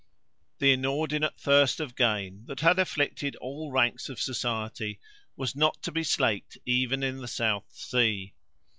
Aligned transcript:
"_The 0.57 0.73
inordinate 0.73 1.37
thirst 1.39 1.79
of 1.79 1.95
gain 1.95 2.45
that 2.47 2.61
had 2.61 2.79
afflicted 2.79 3.35
all 3.35 3.71
ranks 3.71 4.09
of 4.09 4.19
society 4.19 4.99
was 5.35 5.55
not 5.55 5.83
to 5.83 5.91
be 5.91 6.03
slaked 6.03 6.57
even 6.65 7.03
in 7.03 7.17
the 7.21 7.27
South 7.27 7.71
Sea. 7.71 8.33